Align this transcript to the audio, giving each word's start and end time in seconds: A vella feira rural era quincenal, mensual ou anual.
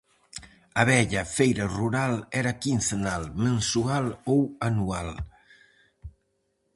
A 0.81 0.83
vella 0.89 1.23
feira 1.37 1.65
rural 1.77 2.13
era 2.41 2.57
quincenal, 2.63 3.23
mensual 3.45 4.05
ou 4.33 4.39
anual. 4.69 5.09